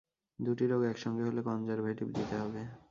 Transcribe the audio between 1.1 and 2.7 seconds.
হলে কনজারভেটিভ দিতে হবে।